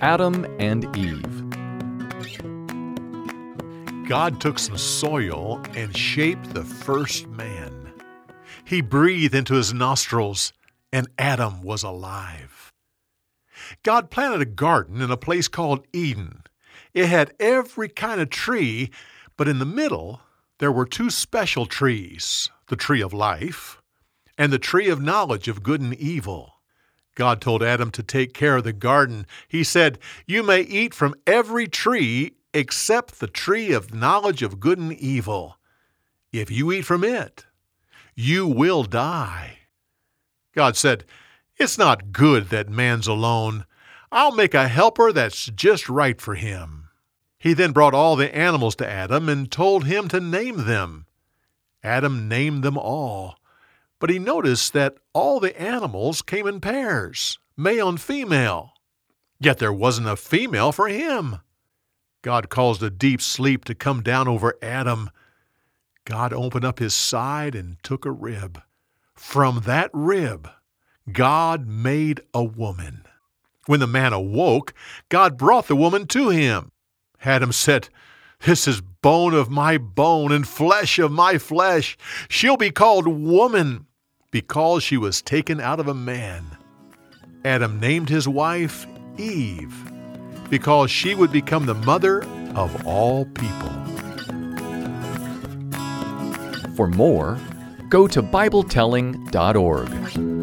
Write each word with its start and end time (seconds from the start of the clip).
Adam 0.00 0.46
and 0.60 0.96
Eve. 0.96 1.44
God 4.08 4.40
took 4.40 4.60
some 4.60 4.78
soil 4.78 5.60
and 5.74 5.96
shaped 5.96 6.54
the 6.54 6.62
first 6.62 7.26
man. 7.26 7.92
He 8.64 8.80
breathed 8.80 9.34
into 9.34 9.54
his 9.54 9.74
nostrils, 9.74 10.52
and 10.92 11.08
Adam 11.18 11.62
was 11.62 11.82
alive. 11.82 12.72
God 13.82 14.08
planted 14.08 14.40
a 14.40 14.46
garden 14.46 15.00
in 15.00 15.10
a 15.10 15.16
place 15.16 15.48
called 15.48 15.84
Eden. 15.92 16.42
It 16.94 17.06
had 17.06 17.34
every 17.40 17.88
kind 17.88 18.20
of 18.20 18.30
tree, 18.30 18.90
but 19.36 19.48
in 19.48 19.58
the 19.58 19.66
middle 19.66 20.20
there 20.60 20.72
were 20.72 20.86
two 20.86 21.10
special 21.10 21.66
trees 21.66 22.50
the 22.68 22.76
tree 22.76 23.00
of 23.00 23.12
life 23.12 23.82
and 24.36 24.52
the 24.52 24.58
tree 24.58 24.88
of 24.88 25.02
knowledge 25.02 25.48
of 25.48 25.62
good 25.62 25.80
and 25.80 25.94
evil. 25.94 26.57
God 27.18 27.40
told 27.40 27.64
Adam 27.64 27.90
to 27.90 28.02
take 28.04 28.32
care 28.32 28.58
of 28.58 28.62
the 28.62 28.72
garden. 28.72 29.26
He 29.48 29.64
said, 29.64 29.98
You 30.24 30.44
may 30.44 30.60
eat 30.60 30.94
from 30.94 31.16
every 31.26 31.66
tree 31.66 32.34
except 32.54 33.18
the 33.18 33.26
tree 33.26 33.72
of 33.72 33.92
knowledge 33.92 34.40
of 34.44 34.60
good 34.60 34.78
and 34.78 34.92
evil. 34.92 35.58
If 36.30 36.48
you 36.48 36.70
eat 36.70 36.82
from 36.82 37.02
it, 37.02 37.44
you 38.14 38.46
will 38.46 38.84
die. 38.84 39.58
God 40.54 40.76
said, 40.76 41.04
It's 41.56 41.76
not 41.76 42.12
good 42.12 42.50
that 42.50 42.68
man's 42.68 43.08
alone. 43.08 43.66
I'll 44.12 44.30
make 44.30 44.54
a 44.54 44.68
helper 44.68 45.10
that's 45.12 45.46
just 45.46 45.88
right 45.88 46.20
for 46.20 46.36
him. 46.36 46.88
He 47.36 47.52
then 47.52 47.72
brought 47.72 47.94
all 47.94 48.14
the 48.14 48.32
animals 48.32 48.76
to 48.76 48.88
Adam 48.88 49.28
and 49.28 49.50
told 49.50 49.86
him 49.86 50.06
to 50.10 50.20
name 50.20 50.66
them. 50.66 51.06
Adam 51.82 52.28
named 52.28 52.62
them 52.62 52.78
all. 52.78 53.37
But 53.98 54.10
he 54.10 54.18
noticed 54.18 54.72
that 54.74 54.98
all 55.12 55.40
the 55.40 55.60
animals 55.60 56.22
came 56.22 56.46
in 56.46 56.60
pairs, 56.60 57.38
male 57.56 57.88
and 57.88 58.00
female. 58.00 58.72
Yet 59.40 59.58
there 59.58 59.72
wasn't 59.72 60.08
a 60.08 60.16
female 60.16 60.72
for 60.72 60.88
him. 60.88 61.40
God 62.22 62.48
caused 62.48 62.82
a 62.82 62.90
deep 62.90 63.20
sleep 63.20 63.64
to 63.66 63.74
come 63.74 64.02
down 64.02 64.28
over 64.28 64.54
Adam. 64.62 65.10
God 66.04 66.32
opened 66.32 66.64
up 66.64 66.78
his 66.78 66.94
side 66.94 67.54
and 67.54 67.76
took 67.82 68.04
a 68.04 68.10
rib. 68.10 68.62
From 69.14 69.62
that 69.66 69.90
rib, 69.92 70.48
God 71.12 71.66
made 71.66 72.20
a 72.34 72.42
woman. 72.42 73.04
When 73.66 73.80
the 73.80 73.86
man 73.86 74.12
awoke, 74.12 74.74
God 75.08 75.36
brought 75.36 75.68
the 75.68 75.76
woman 75.76 76.06
to 76.08 76.30
him. 76.30 76.72
Adam 77.24 77.52
said, 77.52 77.88
This 78.44 78.66
is 78.66 78.80
bone 78.80 79.34
of 79.34 79.50
my 79.50 79.76
bone 79.76 80.32
and 80.32 80.46
flesh 80.46 80.98
of 80.98 81.12
my 81.12 81.38
flesh. 81.38 81.96
She'll 82.28 82.56
be 82.56 82.70
called 82.70 83.06
woman 83.06 83.86
because 84.30 84.82
she 84.82 84.96
was 84.96 85.22
taken 85.22 85.60
out 85.60 85.80
of 85.80 85.88
a 85.88 85.94
man. 85.94 86.44
Adam 87.44 87.80
named 87.80 88.08
his 88.08 88.28
wife 88.28 88.86
Eve 89.16 89.74
because 90.50 90.90
she 90.90 91.14
would 91.14 91.32
become 91.32 91.66
the 91.66 91.74
mother 91.74 92.24
of 92.54 92.86
all 92.86 93.24
people. 93.26 93.70
For 96.74 96.88
more, 96.88 97.38
go 97.88 98.06
to 98.06 98.22
BibleTelling.org. 98.22 100.37